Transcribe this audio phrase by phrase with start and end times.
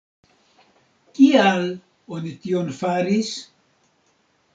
[1.19, 1.67] Kial
[2.15, 3.31] oni tion faris?